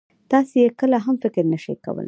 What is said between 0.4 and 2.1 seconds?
يې کله هم فکر نه شئ کولای.